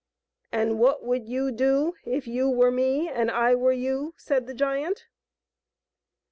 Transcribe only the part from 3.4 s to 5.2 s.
were you?" said the giant.